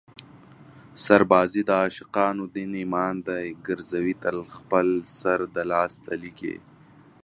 [1.03, 4.87] سربازي د عاشقانو دین ایمان دی ګرزوي تل خپل
[5.19, 6.55] سر د لاس تلي کې